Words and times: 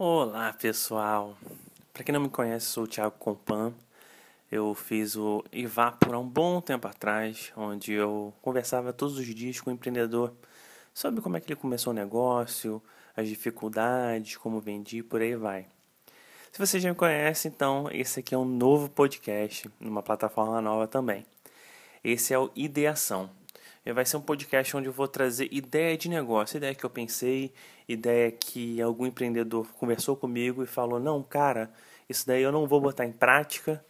Olá 0.00 0.52
pessoal, 0.52 1.36
para 1.92 2.04
quem 2.04 2.12
não 2.12 2.20
me 2.20 2.28
conhece, 2.28 2.66
sou 2.66 2.84
o 2.84 2.86
Thiago 2.86 3.16
Compan. 3.18 3.74
Eu 4.48 4.72
fiz 4.72 5.16
o 5.16 5.44
Ivapor 5.52 6.14
há 6.14 6.18
um 6.20 6.28
bom 6.28 6.60
tempo 6.60 6.86
atrás, 6.86 7.52
onde 7.56 7.94
eu 7.94 8.32
conversava 8.40 8.92
todos 8.92 9.18
os 9.18 9.26
dias 9.26 9.60
com 9.60 9.70
o 9.70 9.72
empreendedor 9.72 10.32
sobre 10.94 11.20
como 11.20 11.36
é 11.36 11.40
que 11.40 11.52
ele 11.52 11.60
começou 11.60 11.92
o 11.92 11.96
negócio, 11.96 12.80
as 13.16 13.26
dificuldades, 13.26 14.36
como 14.36 14.60
vendi, 14.60 15.02
por 15.02 15.20
aí 15.20 15.34
vai. 15.34 15.66
Se 16.52 16.60
você 16.60 16.78
já 16.78 16.90
me 16.90 16.94
conhece, 16.94 17.48
então 17.48 17.88
esse 17.90 18.20
aqui 18.20 18.36
é 18.36 18.38
um 18.38 18.44
novo 18.44 18.88
podcast, 18.88 19.68
numa 19.80 20.00
plataforma 20.00 20.62
nova 20.62 20.86
também. 20.86 21.26
Esse 22.04 22.32
é 22.32 22.38
o 22.38 22.52
Ideação. 22.54 23.28
Vai 23.92 24.04
ser 24.04 24.16
um 24.18 24.20
podcast 24.20 24.76
onde 24.76 24.88
eu 24.88 24.92
vou 24.92 25.08
trazer 25.08 25.48
ideia 25.50 25.96
de 25.96 26.08
negócio, 26.08 26.58
ideia 26.58 26.74
que 26.74 26.84
eu 26.84 26.90
pensei, 26.90 27.52
ideia 27.88 28.30
que 28.30 28.82
algum 28.82 29.06
empreendedor 29.06 29.66
conversou 29.78 30.14
comigo 30.16 30.62
e 30.62 30.66
falou: 30.66 31.00
não, 31.00 31.22
cara, 31.22 31.72
isso 32.08 32.26
daí 32.26 32.42
eu 32.42 32.52
não 32.52 32.66
vou 32.66 32.80
botar 32.80 33.06
em 33.06 33.12
prática 33.12 33.84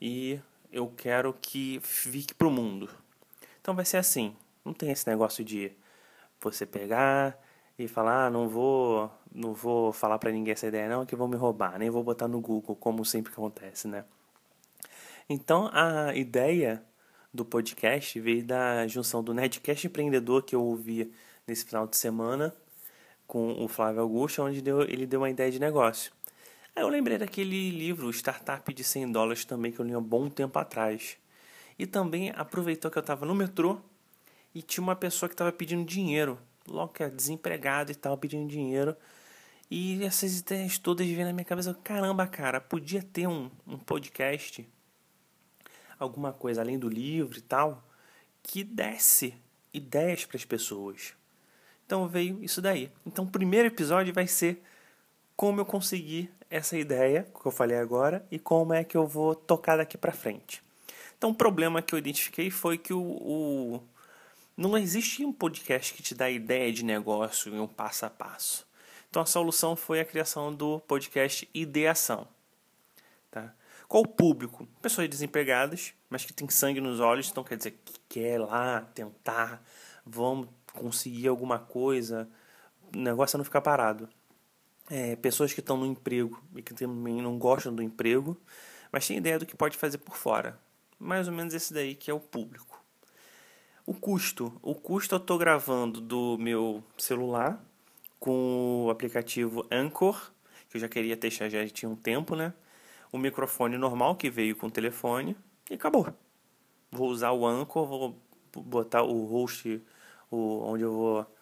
e 0.00 0.40
eu 0.72 0.90
quero 0.96 1.34
que 1.40 1.78
fique 1.82 2.34
para 2.34 2.48
o 2.48 2.50
mundo. 2.50 2.88
Então 3.60 3.74
vai 3.74 3.84
ser 3.84 3.98
assim: 3.98 4.34
não 4.64 4.72
tem 4.72 4.90
esse 4.90 5.06
negócio 5.08 5.44
de 5.44 5.72
você 6.40 6.64
pegar 6.64 7.38
e 7.78 7.86
falar: 7.86 8.26
ah, 8.26 8.30
não 8.30 8.48
vou, 8.48 9.10
não 9.30 9.52
vou 9.52 9.92
falar 9.92 10.18
para 10.18 10.30
ninguém 10.30 10.52
essa 10.52 10.66
ideia, 10.66 10.88
não, 10.88 11.04
que 11.04 11.14
vão 11.14 11.28
me 11.28 11.36
roubar, 11.36 11.78
nem 11.78 11.90
vou 11.90 12.02
botar 12.02 12.28
no 12.28 12.40
Google, 12.40 12.76
como 12.76 13.04
sempre 13.04 13.32
acontece, 13.32 13.88
né? 13.88 14.04
Então 15.28 15.70
a 15.72 16.14
ideia 16.14 16.82
do 17.34 17.44
podcast 17.44 18.20
veio 18.20 18.44
da 18.44 18.86
junção 18.86 19.22
do 19.22 19.34
Nedcast 19.34 19.88
Empreendedor 19.88 20.44
que 20.44 20.54
eu 20.54 20.62
ouvi 20.62 21.12
nesse 21.44 21.64
final 21.64 21.84
de 21.84 21.96
semana 21.96 22.54
com 23.26 23.64
o 23.64 23.66
Flávio 23.66 24.02
Augusto, 24.02 24.40
onde 24.42 24.62
deu, 24.62 24.82
ele 24.82 25.04
deu 25.04 25.20
uma 25.20 25.28
ideia 25.28 25.50
de 25.50 25.58
negócio. 25.58 26.12
Aí 26.76 26.82
eu 26.82 26.88
lembrei 26.88 27.18
daquele 27.18 27.70
livro, 27.70 28.08
Startup 28.10 28.72
de 28.72 28.84
100 28.84 29.10
dólares, 29.10 29.44
também, 29.44 29.72
que 29.72 29.80
eu 29.80 29.84
li 29.84 29.92
há 29.92 29.98
um 29.98 30.02
bom 30.02 30.28
tempo 30.28 30.56
atrás. 30.58 31.16
E 31.76 31.86
também 31.86 32.30
aproveitou 32.30 32.90
que 32.90 32.98
eu 32.98 33.00
estava 33.00 33.26
no 33.26 33.34
metrô 33.34 33.78
e 34.54 34.62
tinha 34.62 34.82
uma 34.82 34.94
pessoa 34.94 35.28
que 35.28 35.34
estava 35.34 35.50
pedindo 35.50 35.84
dinheiro, 35.84 36.38
logo 36.68 36.92
que 36.92 37.02
é 37.02 37.10
desempregado 37.10 37.90
e 37.90 37.94
tal, 37.96 38.16
pedindo 38.16 38.48
dinheiro. 38.48 38.96
E 39.68 40.04
essas 40.04 40.38
ideias 40.38 40.78
todas 40.78 41.06
vêm 41.06 41.24
na 41.24 41.32
minha 41.32 41.44
cabeça. 41.44 41.74
Caramba, 41.82 42.26
cara, 42.28 42.60
podia 42.60 43.02
ter 43.02 43.26
um, 43.26 43.50
um 43.66 43.76
podcast 43.76 44.68
alguma 45.98 46.32
coisa 46.32 46.60
além 46.60 46.78
do 46.78 46.88
livro 46.88 47.38
e 47.38 47.42
tal, 47.42 47.82
que 48.42 48.62
desse 48.62 49.34
ideias 49.72 50.24
para 50.24 50.36
as 50.36 50.44
pessoas. 50.44 51.14
Então 51.86 52.08
veio 52.08 52.42
isso 52.42 52.62
daí. 52.62 52.90
Então 53.04 53.24
o 53.24 53.30
primeiro 53.30 53.68
episódio 53.68 54.12
vai 54.12 54.26
ser 54.26 54.62
como 55.36 55.60
eu 55.60 55.66
consegui 55.66 56.30
essa 56.48 56.76
ideia 56.78 57.26
que 57.40 57.46
eu 57.46 57.50
falei 57.50 57.76
agora 57.76 58.24
e 58.30 58.38
como 58.38 58.72
é 58.72 58.84
que 58.84 58.96
eu 58.96 59.06
vou 59.06 59.34
tocar 59.34 59.76
daqui 59.76 59.98
para 59.98 60.12
frente. 60.12 60.62
Então 61.18 61.30
o 61.30 61.34
problema 61.34 61.82
que 61.82 61.94
eu 61.94 61.98
identifiquei 61.98 62.50
foi 62.50 62.78
que 62.78 62.92
o, 62.92 63.00
o 63.02 63.82
não 64.56 64.78
existe 64.78 65.24
um 65.24 65.32
podcast 65.32 65.92
que 65.92 66.02
te 66.02 66.14
dá 66.14 66.30
ideia 66.30 66.72
de 66.72 66.84
negócio 66.84 67.52
em 67.52 67.58
um 67.58 67.66
passo 67.66 68.06
a 68.06 68.10
passo. 68.10 68.66
Então 69.10 69.22
a 69.22 69.26
solução 69.26 69.74
foi 69.74 70.00
a 70.00 70.04
criação 70.04 70.54
do 70.54 70.80
podcast 70.80 71.48
Ideação. 71.52 72.26
Tá? 73.30 73.52
Qual 73.88 74.02
o 74.02 74.08
público? 74.08 74.66
Pessoas 74.80 75.08
desempregadas, 75.08 75.94
mas 76.08 76.24
que 76.24 76.32
tem 76.32 76.48
sangue 76.48 76.80
nos 76.80 77.00
olhos, 77.00 77.30
então 77.30 77.44
quer 77.44 77.56
dizer 77.56 77.72
que 77.84 77.94
quer 78.08 78.40
lá 78.40 78.80
tentar, 78.94 79.62
vamos 80.04 80.48
conseguir 80.72 81.28
alguma 81.28 81.58
coisa, 81.58 82.28
o 82.94 82.98
negócio 82.98 83.36
é 83.36 83.38
não 83.38 83.44
ficar 83.44 83.60
parado. 83.60 84.08
É, 84.90 85.16
pessoas 85.16 85.52
que 85.52 85.60
estão 85.60 85.76
no 85.76 85.86
emprego 85.86 86.42
e 86.54 86.62
que 86.62 86.74
também 86.74 87.22
não 87.22 87.38
gostam 87.38 87.74
do 87.74 87.82
emprego, 87.82 88.36
mas 88.92 89.06
têm 89.06 89.16
ideia 89.16 89.38
do 89.38 89.46
que 89.46 89.56
pode 89.56 89.76
fazer 89.76 89.98
por 89.98 90.16
fora. 90.16 90.58
Mais 90.98 91.26
ou 91.26 91.34
menos 91.34 91.54
esse 91.54 91.72
daí 91.72 91.94
que 91.94 92.10
é 92.10 92.14
o 92.14 92.20
público. 92.20 92.82
O 93.86 93.94
custo. 93.94 94.52
O 94.62 94.74
custo 94.74 95.14
eu 95.14 95.18
estou 95.18 95.38
gravando 95.38 96.00
do 96.00 96.38
meu 96.38 96.82
celular 96.96 97.62
com 98.18 98.86
o 98.86 98.90
aplicativo 98.90 99.66
Anchor, 99.70 100.30
que 100.70 100.76
eu 100.76 100.80
já 100.80 100.88
queria 100.88 101.16
testar 101.16 101.48
já 101.48 101.66
tinha 101.68 101.88
um 101.88 101.96
tempo, 101.96 102.34
né? 102.34 102.54
O 103.14 103.18
microfone 103.18 103.78
normal 103.78 104.16
que 104.16 104.28
veio 104.28 104.56
com 104.56 104.66
o 104.66 104.70
telefone 104.70 105.36
e 105.70 105.74
acabou. 105.74 106.12
Vou 106.90 107.08
usar 107.08 107.30
o 107.30 107.46
Anchor, 107.46 107.86
vou 107.86 108.20
botar 108.56 109.04
o 109.04 109.24
host, 109.24 109.80
o, 110.28 110.64
onde 110.64 110.82
eu 110.82 110.92
vou 110.92 111.36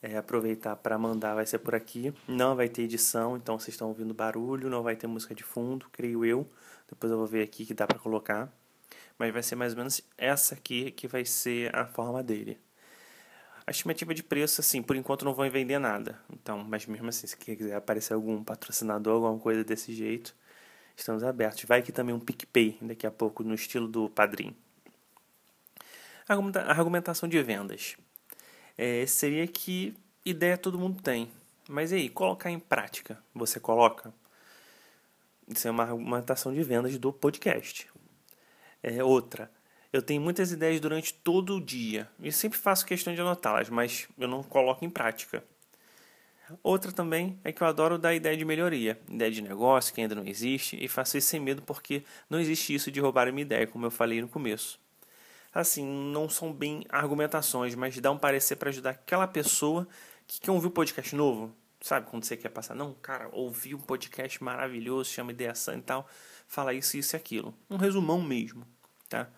é, 0.00 0.16
aproveitar 0.16 0.76
para 0.76 0.96
mandar, 0.96 1.34
vai 1.34 1.44
ser 1.44 1.58
por 1.58 1.74
aqui. 1.74 2.14
Não 2.28 2.54
vai 2.54 2.68
ter 2.68 2.82
edição, 2.82 3.36
então 3.36 3.58
vocês 3.58 3.74
estão 3.74 3.88
ouvindo 3.88 4.14
barulho, 4.14 4.70
não 4.70 4.84
vai 4.84 4.94
ter 4.94 5.08
música 5.08 5.34
de 5.34 5.42
fundo, 5.42 5.88
creio 5.90 6.24
eu. 6.24 6.48
Depois 6.88 7.10
eu 7.10 7.18
vou 7.18 7.26
ver 7.26 7.42
aqui 7.42 7.66
que 7.66 7.74
dá 7.74 7.88
para 7.88 7.98
colocar. 7.98 8.48
Mas 9.18 9.32
vai 9.32 9.42
ser 9.42 9.56
mais 9.56 9.72
ou 9.72 9.78
menos 9.78 10.00
essa 10.16 10.54
aqui 10.54 10.92
que 10.92 11.08
vai 11.08 11.24
ser 11.24 11.74
a 11.74 11.86
forma 11.86 12.22
dele. 12.22 12.56
A 13.66 13.72
estimativa 13.72 14.14
de 14.14 14.22
preço, 14.22 14.60
assim, 14.60 14.80
por 14.80 14.94
enquanto 14.94 15.24
não 15.24 15.34
vão 15.34 15.50
vender 15.50 15.80
nada. 15.80 16.20
Então, 16.32 16.62
mas 16.62 16.86
mesmo 16.86 17.08
assim, 17.08 17.26
se 17.26 17.36
quiser 17.36 17.74
aparecer 17.74 18.14
algum 18.14 18.44
patrocinador, 18.44 19.14
alguma 19.14 19.40
coisa 19.40 19.64
desse 19.64 19.92
jeito, 19.92 20.32
estamos 20.96 21.22
abertos. 21.22 21.64
Vai 21.64 21.80
aqui 21.80 21.92
também 21.92 22.14
um 22.14 22.20
PicPay 22.20 22.78
daqui 22.80 23.06
a 23.06 23.10
pouco, 23.10 23.42
no 23.42 23.54
estilo 23.54 23.86
do 23.86 24.08
padrinho. 24.08 24.56
Argumentação 26.28 27.28
de 27.28 27.40
vendas. 27.42 27.96
É, 28.76 29.06
seria 29.06 29.46
que 29.46 29.94
ideia 30.24 30.58
todo 30.58 30.78
mundo 30.78 31.00
tem. 31.00 31.30
Mas 31.68 31.92
e 31.92 31.96
aí, 31.96 32.08
colocar 32.08 32.50
em 32.50 32.58
prática? 32.58 33.22
Você 33.34 33.60
coloca? 33.60 34.12
Isso 35.48 35.68
é 35.68 35.70
uma 35.70 35.84
argumentação 35.84 36.52
de 36.52 36.62
vendas 36.62 36.98
do 36.98 37.12
podcast. 37.12 37.88
É 38.82 39.02
outra. 39.02 39.50
Eu 39.92 40.02
tenho 40.02 40.20
muitas 40.20 40.50
ideias 40.50 40.80
durante 40.80 41.14
todo 41.14 41.56
o 41.56 41.60
dia. 41.60 42.08
E 42.20 42.32
sempre 42.32 42.58
faço 42.58 42.84
questão 42.84 43.14
de 43.14 43.20
anotá-las, 43.20 43.68
mas 43.68 44.08
eu 44.18 44.28
não 44.28 44.42
coloco 44.42 44.84
em 44.84 44.90
prática. 44.90 45.44
Outra 46.62 46.92
também 46.92 47.38
é 47.42 47.50
que 47.52 47.62
eu 47.62 47.66
adoro 47.66 47.98
dar 47.98 48.14
ideia 48.14 48.36
de 48.36 48.44
melhoria, 48.44 49.00
ideia 49.08 49.30
de 49.30 49.42
negócio 49.42 49.92
que 49.92 50.00
ainda 50.00 50.14
não 50.14 50.24
existe, 50.24 50.76
e 50.82 50.86
faço 50.86 51.18
isso 51.18 51.28
sem 51.28 51.40
medo 51.40 51.62
porque 51.62 52.04
não 52.30 52.38
existe 52.38 52.74
isso 52.74 52.90
de 52.90 53.00
roubar 53.00 53.28
uma 53.28 53.40
ideia, 53.40 53.66
como 53.66 53.86
eu 53.86 53.90
falei 53.90 54.20
no 54.20 54.28
começo. 54.28 54.78
Assim, 55.52 55.84
não 55.84 56.28
são 56.28 56.52
bem 56.52 56.84
argumentações, 56.88 57.74
mas 57.74 57.98
dá 57.98 58.10
um 58.10 58.18
parecer 58.18 58.56
para 58.56 58.68
ajudar 58.68 58.90
aquela 58.90 59.26
pessoa 59.26 59.88
que 60.26 60.40
quer 60.40 60.50
ouvir 60.50 60.68
um 60.68 60.70
podcast 60.70 61.16
novo. 61.16 61.54
Sabe 61.80 62.06
quando 62.10 62.24
você 62.24 62.36
quer 62.36 62.50
passar? 62.50 62.74
Não, 62.74 62.94
cara, 62.94 63.28
ouvi 63.32 63.74
um 63.74 63.78
podcast 63.78 64.42
maravilhoso, 64.42 65.10
chama 65.10 65.32
Ideação 65.32 65.76
e 65.76 65.82
tal, 65.82 66.08
fala 66.46 66.74
isso, 66.74 66.96
isso 66.96 67.14
e 67.14 67.18
aquilo. 67.18 67.54
Um 67.70 67.76
resumão 67.76 68.22
mesmo, 68.22 68.66
tá? 69.08 69.28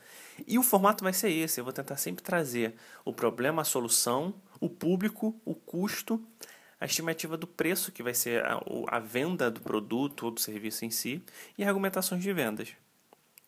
E 0.46 0.58
o 0.58 0.62
formato 0.62 1.04
vai 1.04 1.12
ser 1.12 1.30
esse, 1.30 1.60
eu 1.60 1.64
vou 1.64 1.72
tentar 1.72 1.96
sempre 1.96 2.22
trazer 2.22 2.74
o 3.04 3.12
problema, 3.12 3.62
a 3.62 3.64
solução, 3.64 4.34
o 4.60 4.68
público, 4.68 5.40
o 5.44 5.54
custo 5.54 6.22
a 6.80 6.86
estimativa 6.86 7.36
do 7.36 7.46
preço, 7.46 7.90
que 7.90 8.02
vai 8.02 8.14
ser 8.14 8.44
a, 8.44 8.60
a 8.88 8.98
venda 8.98 9.50
do 9.50 9.60
produto 9.60 10.24
ou 10.24 10.30
do 10.30 10.40
serviço 10.40 10.84
em 10.84 10.90
si, 10.90 11.22
e 11.56 11.64
argumentações 11.64 12.22
de 12.22 12.32
vendas. 12.32 12.72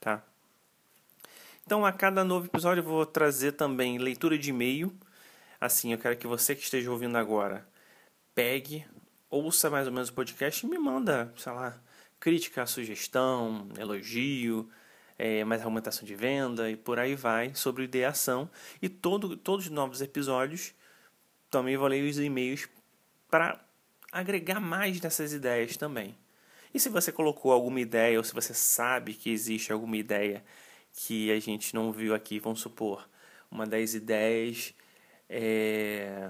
Tá? 0.01 0.23
Então, 1.65 1.87
a 1.87 1.93
cada 1.93 2.25
novo 2.25 2.47
episódio, 2.47 2.81
eu 2.81 2.85
vou 2.85 3.07
trazer 3.07 3.53
também 3.53 3.99
leitura 3.99 4.37
de 4.37 4.51
e-mail. 4.51 4.93
Assim, 5.61 5.93
eu 5.93 5.99
quero 5.99 6.17
que 6.17 6.27
você 6.27 6.55
que 6.55 6.63
esteja 6.63 6.91
ouvindo 6.91 7.17
agora 7.17 7.67
pegue, 8.35 8.87
ouça 9.29 9.69
mais 9.69 9.87
ou 9.87 9.93
menos 9.93 10.09
o 10.09 10.13
podcast 10.13 10.65
e 10.65 10.69
me 10.69 10.79
manda, 10.79 11.33
sei 11.37 11.53
lá, 11.53 11.79
crítica, 12.19 12.67
sugestão, 12.67 13.69
elogio, 13.79 14.69
é, 15.19 15.45
mais 15.45 15.61
argumentação 15.61 16.07
de 16.07 16.15
venda 16.15 16.71
e 16.71 16.77
por 16.77 16.99
aí 16.99 17.15
vai 17.15 17.55
sobre 17.55 17.85
ideação. 17.85 18.51
E 18.81 18.89
todo, 18.89 19.37
todos 19.37 19.67
os 19.67 19.71
novos 19.71 20.01
episódios 20.01 20.75
também 21.51 21.77
vou 21.77 21.87
ler 21.87 22.09
os 22.09 22.19
e-mails 22.19 22.69
para 23.31 23.65
agregar 24.11 24.61
mais 24.61 25.01
nessas 25.01 25.33
ideias 25.33 25.77
também. 25.77 26.17
E 26.75 26.79
se 26.79 26.89
você 26.89 27.11
colocou 27.13 27.53
alguma 27.53 27.81
ideia, 27.81 28.19
ou 28.19 28.25
se 28.25 28.35
você 28.35 28.55
sabe 28.55 29.15
que 29.15 29.31
existe 29.31 29.73
alguma 29.73 29.97
ideia 29.97 30.45
que 30.93 31.31
a 31.31 31.41
gente 31.41 31.75
não 31.75 31.93
viu 31.93 32.15
aqui, 32.15 32.39
vamos 32.39 32.61
supor, 32.61 33.09
uma 33.51 33.67
das 33.67 33.95
ideias 33.95 34.75
é, 35.29 36.29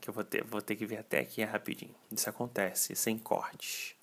que 0.00 0.08
eu 0.08 0.14
vou 0.14 0.24
ter, 0.24 0.42
vou 0.44 0.62
ter 0.62 0.76
que 0.76 0.86
ver 0.86 0.98
até 0.98 1.20
aqui 1.20 1.42
rapidinho. 1.44 1.94
Isso 2.10 2.28
acontece 2.28 2.96
sem 2.96 3.18
cortes. 3.18 3.94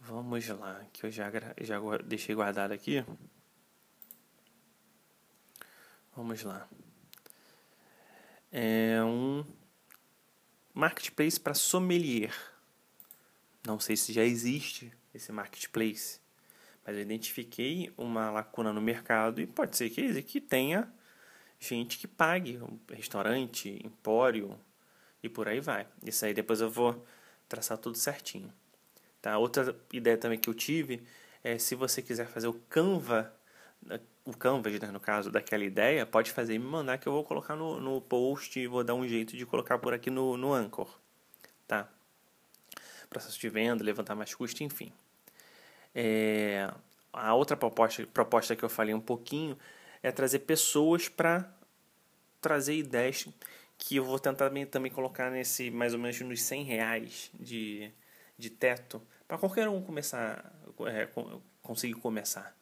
Vamos 0.00 0.46
lá, 0.48 0.84
que 0.92 1.06
eu 1.06 1.10
já, 1.10 1.30
já 1.60 1.80
deixei 2.04 2.34
guardado 2.34 2.72
aqui. 2.72 3.04
Vamos 6.16 6.42
lá. 6.42 6.68
É 8.50 9.02
um 9.04 9.44
Marketplace 10.86 11.40
para 11.40 11.52
sommelier. 11.52 12.32
Não 13.66 13.80
sei 13.80 13.96
se 13.96 14.12
já 14.12 14.22
existe 14.22 14.92
esse 15.12 15.32
marketplace, 15.32 16.20
mas 16.84 16.94
eu 16.94 17.02
identifiquei 17.02 17.92
uma 17.98 18.30
lacuna 18.30 18.72
no 18.72 18.80
mercado 18.80 19.40
e 19.40 19.48
pode 19.48 19.76
ser 19.76 19.90
que, 19.90 20.22
que 20.22 20.40
tenha 20.40 20.88
gente 21.58 21.98
que 21.98 22.06
pague, 22.06 22.58
um 22.58 22.78
restaurante, 22.88 23.80
empório 23.84 24.56
e 25.20 25.28
por 25.28 25.48
aí 25.48 25.58
vai. 25.58 25.88
Isso 26.04 26.24
aí 26.24 26.32
depois 26.32 26.60
eu 26.60 26.70
vou 26.70 27.04
traçar 27.48 27.78
tudo 27.78 27.98
certinho. 27.98 28.52
Tá? 29.20 29.36
Outra 29.38 29.76
ideia 29.92 30.16
também 30.16 30.38
que 30.38 30.48
eu 30.48 30.54
tive 30.54 31.04
é 31.42 31.58
se 31.58 31.74
você 31.74 32.00
quiser 32.00 32.28
fazer 32.28 32.46
o 32.46 32.54
Canva, 32.68 33.34
o 34.24 34.36
Canvas, 34.36 34.78
né, 34.80 34.90
no 34.90 34.98
caso, 34.98 35.30
daquela 35.30 35.64
ideia, 35.64 36.04
pode 36.04 36.32
fazer 36.32 36.54
e 36.54 36.58
me 36.58 36.66
mandar 36.66 36.98
que 36.98 37.06
eu 37.06 37.12
vou 37.12 37.22
colocar 37.22 37.54
no, 37.54 37.80
no 37.80 38.00
post 38.00 38.58
e 38.58 38.66
vou 38.66 38.82
dar 38.82 38.94
um 38.94 39.06
jeito 39.06 39.36
de 39.36 39.46
colocar 39.46 39.78
por 39.78 39.94
aqui 39.94 40.10
no, 40.10 40.36
no 40.36 40.52
Anchor. 40.52 40.98
Tá? 41.66 41.88
Processo 43.08 43.38
de 43.38 43.48
venda, 43.48 43.84
levantar 43.84 44.16
mais 44.16 44.34
custo, 44.34 44.64
enfim. 44.64 44.92
É, 45.94 46.68
a 47.12 47.34
outra 47.34 47.56
proposta, 47.56 48.06
proposta 48.08 48.56
que 48.56 48.64
eu 48.64 48.68
falei 48.68 48.92
um 48.94 49.00
pouquinho 49.00 49.56
é 50.02 50.10
trazer 50.10 50.40
pessoas 50.40 51.08
para 51.08 51.48
trazer 52.40 52.76
ideias 52.76 53.26
que 53.78 53.96
eu 53.96 54.04
vou 54.04 54.18
tentar 54.18 54.50
também, 54.70 54.90
colocar 54.90 55.30
nesse 55.30 55.70
mais 55.70 55.92
ou 55.92 55.98
menos 56.00 56.20
nos 56.20 56.42
100 56.42 56.64
reais 56.64 57.30
de, 57.34 57.90
de 58.38 58.50
teto 58.50 59.00
para 59.26 59.38
qualquer 59.38 59.68
um 59.68 59.82
começar 59.82 60.52
é, 60.86 61.08
conseguir 61.62 61.94
começar 61.94 62.56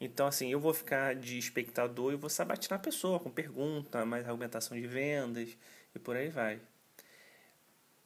então 0.00 0.26
assim 0.26 0.50
eu 0.50 0.60
vou 0.60 0.74
ficar 0.74 1.14
de 1.14 1.38
espectador 1.38 2.12
e 2.12 2.16
vou 2.16 2.30
sabatinar 2.30 2.78
a 2.78 2.82
pessoa 2.82 3.18
com 3.18 3.30
pergunta 3.30 4.04
mais 4.04 4.26
argumentação 4.26 4.78
de 4.78 4.86
vendas 4.86 5.56
e 5.94 5.98
por 5.98 6.16
aí 6.16 6.28
vai. 6.28 6.60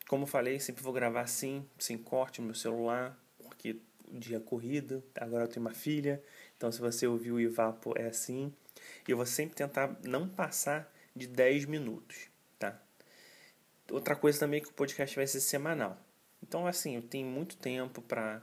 Como 0.09 0.27
falei 0.27 0.59
sempre 0.61 0.83
vou 0.83 0.93
gravar 0.93 1.23
assim 1.23 1.67
sem 1.79 1.99
corte 1.99 2.41
no 2.41 2.47
meu 2.47 2.55
celular 2.55 3.19
porque 3.43 3.77
o 4.13 4.19
dia 4.19 4.39
é 4.39 4.41
corrido 4.41 5.03
agora 5.15 5.45
eu 5.45 5.49
tenho 5.49 5.65
uma 5.65 5.75
filha 5.75 6.23
então 6.57 6.71
se 6.71 6.81
você 6.81 7.07
ouviu 7.07 7.37
o 7.37 7.41
Ivapo 7.41 7.95
é 7.97 8.07
assim. 8.07 8.53
E 9.07 9.11
eu 9.11 9.17
vou 9.17 9.27
sempre 9.27 9.55
tentar 9.57 9.99
não 10.05 10.29
passar 10.29 10.91
de 11.15 11.27
10 11.27 11.67
minutos 11.67 12.31
Outra 13.91 14.15
coisa 14.15 14.39
também 14.39 14.61
é 14.61 14.63
que 14.63 14.69
o 14.69 14.73
podcast 14.73 15.17
vai 15.17 15.27
ser 15.27 15.41
semanal. 15.41 15.99
Então, 16.43 16.67
assim, 16.67 16.95
eu 16.95 17.03
tenho 17.03 17.27
muito 17.27 17.57
tempo 17.57 18.01
para 18.01 18.41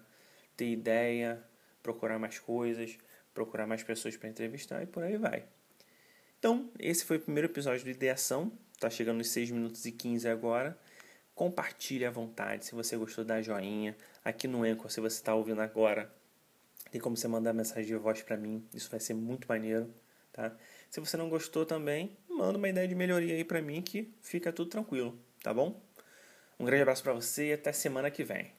ter 0.58 0.70
ideia, 0.70 1.42
procurar 1.82 2.20
mais 2.20 2.38
coisas, 2.38 2.98
procurar 3.38 3.68
mais 3.68 3.84
pessoas 3.84 4.18
para 4.18 4.28
entrevistar 4.28 4.82
e 4.82 4.88
por 4.88 5.04
aí 5.04 5.18
vai. 5.18 5.46
Então, 6.40 6.72
esse 6.80 7.06
foi 7.06 7.18
o 7.18 7.20
primeiro 7.20 7.48
episódio 7.48 7.84
do 7.84 7.90
Ideação. 7.90 8.52
Tá 8.80 8.90
chegando 8.90 9.18
nos 9.18 9.30
6 9.30 9.52
minutos 9.52 9.86
e 9.86 9.92
15 9.92 10.28
agora. 10.28 10.78
Compartilhe 11.36 12.06
à 12.06 12.12
vontade. 12.12 12.66
Se 12.66 12.74
você 12.74 12.98
gostou, 12.98 13.24
dá 13.24 13.42
joinha. 13.42 13.96
Aqui 14.26 14.48
no 14.48 14.64
Anchor, 14.64 14.90
se 14.90 15.00
você 15.00 15.18
está 15.18 15.36
ouvindo 15.36 15.62
agora, 15.62 16.12
tem 16.92 17.00
como 17.00 17.16
você 17.16 17.28
mandar 17.28 17.54
mensagem 17.54 17.86
de 17.86 17.96
voz 17.96 18.22
para 18.24 18.36
mim. 18.36 18.68
Isso 18.74 18.90
vai 18.90 19.00
ser 19.00 19.14
muito 19.14 19.48
maneiro, 19.48 19.94
tá? 20.34 20.56
Se 20.90 21.00
você 21.00 21.16
não 21.16 21.30
gostou 21.30 21.66
também, 21.66 22.18
manda 22.28 22.58
uma 22.58 22.70
ideia 22.70 22.88
de 22.88 22.96
melhoria 22.96 23.36
aí 23.36 23.44
para 23.44 23.62
mim 23.62 23.82
que 23.82 24.14
fica 24.22 24.52
tudo 24.52 24.70
tranquilo 24.70 25.18
tá 25.48 25.54
bom? 25.54 25.82
Um 26.60 26.66
grande 26.66 26.82
abraço 26.82 27.02
para 27.02 27.14
você 27.14 27.48
e 27.48 27.54
até 27.54 27.72
semana 27.72 28.12
que 28.12 28.24
vem. 28.24 28.52